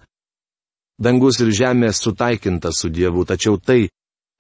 Dangus 1.02 1.40
ir 1.40 1.50
žemė 1.52 1.90
sutaikinta 1.92 2.72
su 2.72 2.88
Dievu, 2.88 3.24
tačiau 3.26 3.58
tai, 3.58 3.88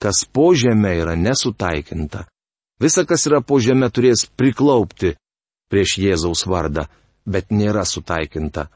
kas 0.02 0.24
po 0.24 0.52
žemė 0.54 0.94
yra 1.02 1.14
nesutaikinta. 1.16 2.26
Visa, 2.80 3.04
kas 3.04 3.26
yra 3.28 3.40
po 3.40 3.58
žemė, 3.60 3.90
turės 3.90 4.26
priklaupti 4.36 5.14
prieš 5.70 5.98
Jėzaus 5.98 6.46
vardą, 6.46 6.86
bet 7.26 7.50
nėra 7.50 7.84
sutaikinta. 7.84 8.68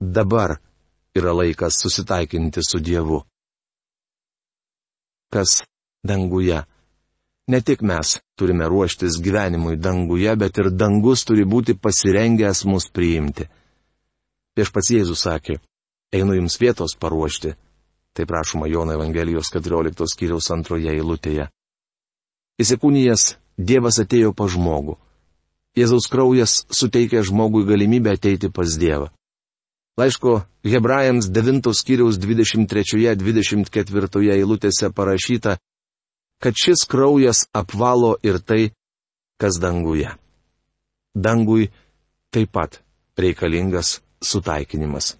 Dabar 0.00 0.58
yra 1.14 1.32
laikas 1.32 1.78
susitaikinti 1.82 2.60
su 2.62 2.78
Dievu. 2.78 3.22
Kas 5.32 5.62
danguje? 6.02 6.62
Ne 7.46 7.60
tik 7.60 7.82
mes 7.82 8.18
turime 8.38 8.68
ruoštis 8.68 9.20
gyvenimui 9.20 9.76
danguje, 9.76 10.36
bet 10.36 10.58
ir 10.58 10.70
dangus 10.70 11.24
turi 11.28 11.44
būti 11.44 11.76
pasirengęs 11.76 12.64
mus 12.64 12.88
priimti. 12.88 13.48
Prieš 14.54 14.70
pats 14.72 14.90
Jėzus 14.94 15.24
sakė, 15.26 15.58
einu 16.14 16.38
jums 16.38 16.56
vietos 16.60 16.96
paruošti. 16.96 17.54
Tai 18.14 18.26
prašoma 18.30 18.68
Jono 18.70 18.94
Evangelijos 18.94 19.50
14 19.50 20.06
skyriaus 20.06 20.50
antroje 20.54 20.92
eilutėje. 20.92 21.48
Įsikūnijas 22.62 23.34
Dievas 23.58 23.98
atėjo 24.02 24.32
pa 24.34 24.46
žmogų. 24.50 24.96
Jėzaus 25.78 26.06
kraujas 26.10 26.62
suteikia 26.70 27.22
žmogui 27.26 27.66
galimybę 27.66 28.14
ateiti 28.14 28.50
pas 28.50 28.78
Dievą. 28.78 29.10
Laiško 29.96 30.42
Hebrajams 30.66 31.28
9 31.30 31.70
skyriaus 31.70 32.18
23-24 32.18 34.34
eilutėse 34.34 34.90
parašyta, 34.90 35.54
kad 36.42 36.54
šis 36.58 36.82
kraujas 36.90 37.46
apvalo 37.54 38.18
ir 38.26 38.42
tai, 38.42 38.74
kas 39.38 39.62
danguje. 39.62 40.10
Dangui 41.14 41.70
taip 42.34 42.50
pat 42.50 42.82
reikalingas 43.18 44.00
sutaikinimas. 44.18 45.14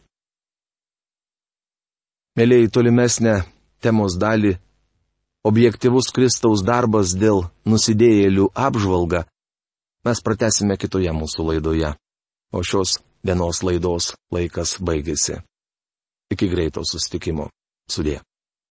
Mėlyjei 2.34 2.66
tolimesnę 2.74 3.46
temos 3.78 4.18
dalį- 4.18 4.58
objektivus 5.50 6.10
Kristaus 6.10 6.66
darbas 6.66 7.14
dėl 7.14 7.46
nusidėjėlių 7.62 8.50
apžvalga- 8.58 9.22
mes 10.06 10.20
pratesime 10.20 10.76
kitoje 10.76 11.14
mūsų 11.14 11.46
laidoje. 11.52 11.94
O 12.50 12.62
šios 12.62 12.98
dienos 13.24 13.62
laidos 13.64 14.12
laikas 14.32 14.76
baigėsi. 14.80 15.40
Iki 16.34 16.48
greito 16.52 16.84
sustikimo. 16.84 17.48
Sudė. 17.90 18.20